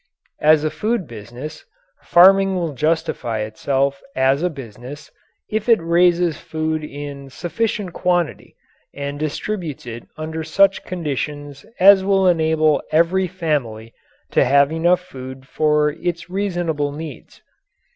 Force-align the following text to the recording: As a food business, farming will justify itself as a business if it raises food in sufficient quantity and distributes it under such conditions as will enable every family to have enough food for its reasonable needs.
As 0.41 0.63
a 0.63 0.71
food 0.71 1.05
business, 1.05 1.63
farming 2.01 2.55
will 2.55 2.73
justify 2.73 3.41
itself 3.41 4.01
as 4.15 4.41
a 4.41 4.49
business 4.49 5.11
if 5.47 5.69
it 5.69 5.79
raises 5.79 6.39
food 6.39 6.83
in 6.83 7.29
sufficient 7.29 7.93
quantity 7.93 8.55
and 8.95 9.19
distributes 9.19 9.85
it 9.85 10.07
under 10.17 10.43
such 10.43 10.83
conditions 10.85 11.67
as 11.79 12.03
will 12.03 12.25
enable 12.27 12.81
every 12.91 13.27
family 13.27 13.93
to 14.31 14.43
have 14.43 14.71
enough 14.71 15.01
food 15.01 15.47
for 15.47 15.91
its 15.91 16.31
reasonable 16.31 16.91
needs. 16.91 17.43